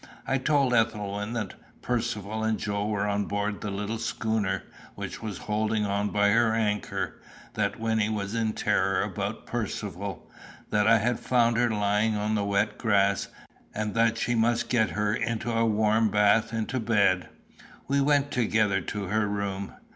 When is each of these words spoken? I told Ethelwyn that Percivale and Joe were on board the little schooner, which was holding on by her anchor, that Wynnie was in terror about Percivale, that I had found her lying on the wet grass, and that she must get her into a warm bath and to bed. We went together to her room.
I 0.25 0.39
told 0.39 0.73
Ethelwyn 0.73 1.33
that 1.33 1.53
Percivale 1.83 2.43
and 2.43 2.57
Joe 2.57 2.87
were 2.87 3.05
on 3.05 3.25
board 3.25 3.61
the 3.61 3.69
little 3.69 3.99
schooner, 3.99 4.63
which 4.95 5.21
was 5.21 5.37
holding 5.37 5.85
on 5.85 6.09
by 6.09 6.29
her 6.31 6.55
anchor, 6.55 7.21
that 7.53 7.79
Wynnie 7.79 8.09
was 8.09 8.33
in 8.33 8.53
terror 8.53 9.03
about 9.03 9.45
Percivale, 9.45 10.27
that 10.71 10.87
I 10.87 10.97
had 10.97 11.19
found 11.19 11.57
her 11.57 11.69
lying 11.69 12.17
on 12.17 12.33
the 12.33 12.43
wet 12.43 12.79
grass, 12.79 13.27
and 13.75 13.93
that 13.93 14.17
she 14.17 14.33
must 14.33 14.69
get 14.69 14.89
her 14.89 15.13
into 15.13 15.51
a 15.51 15.67
warm 15.67 16.09
bath 16.09 16.51
and 16.51 16.67
to 16.69 16.79
bed. 16.79 17.29
We 17.87 18.01
went 18.01 18.31
together 18.31 18.81
to 18.81 19.03
her 19.03 19.27
room. 19.27 19.73